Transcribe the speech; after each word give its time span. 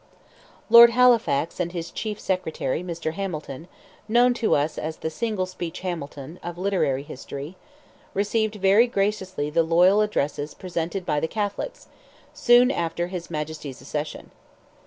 Lord 0.71 0.89
Halifax, 0.89 1.59
and 1.59 1.73
his 1.73 1.91
chief 1.91 2.19
secretary, 2.19 2.81
Mr. 2.83 3.13
Hamilton 3.13 3.67
(known 4.07 4.33
to 4.33 4.55
us 4.55 4.79
as 4.79 4.97
"the 4.97 5.11
single 5.11 5.45
speech 5.45 5.81
Hamilton," 5.81 6.39
of 6.41 6.57
literary 6.57 7.03
history), 7.03 7.55
received 8.15 8.55
very 8.55 8.87
graciously 8.87 9.51
the 9.51 9.61
loyal 9.61 10.01
addresses 10.01 10.55
presented 10.55 11.05
by 11.05 11.19
the 11.19 11.27
Catholics, 11.27 11.87
soon 12.33 12.71
after 12.71 13.09
his 13.09 13.29
Majesty's 13.29 13.79
accession. 13.79 14.31